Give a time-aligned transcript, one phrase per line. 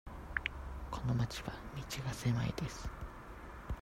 [0.89, 2.89] この町は道が狭いです。